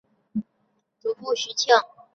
[0.99, 1.75] 祖父徐庆。